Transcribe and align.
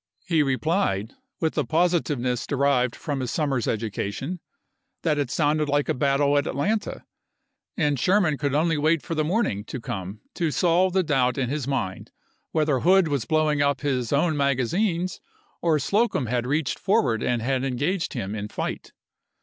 He 0.25 0.41
replied— 0.41 1.13
with 1.41 1.53
the 1.53 1.63
positiveness 1.63 2.47
derived 2.47 2.95
from 2.95 3.19
his 3.19 3.29
summer's 3.29 3.67
education— 3.67 4.39
that 5.03 5.19
it 5.19 5.29
sounded 5.29 5.69
like 5.69 5.87
a 5.87 5.93
battle 5.93 6.39
at 6.39 6.47
Atlanta, 6.47 7.05
and 7.77 7.99
Sher 7.99 8.19
man 8.19 8.39
could 8.39 8.55
only 8.55 8.79
wait 8.79 9.03
for 9.03 9.13
the 9.13 9.23
morning 9.23 9.63
to 9.65 9.79
come 9.79 10.21
to 10.33 10.49
solve 10.49 10.93
the 10.93 11.03
doubt 11.03 11.37
in 11.37 11.49
his 11.51 11.67
mind 11.67 12.09
whether 12.51 12.79
Hood 12.79 13.09
was 13.09 13.25
blowing 13.25 13.61
up 13.61 13.81
his 13.81 14.11
own 14.11 14.35
magazines 14.35 15.21
or 15.61 15.77
Slocum 15.77 16.25
had 16.25 16.47
reached 16.47 16.79
forward 16.79 17.21
and 17.21 17.43
had 17.43 17.63
engaged 17.63 18.13
him 18.13 18.33
in 18.33 18.47
fight. 18.47 18.93